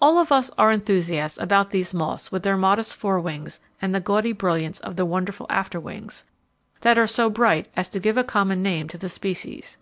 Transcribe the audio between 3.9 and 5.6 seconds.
the gaudy brilliance of the wonderful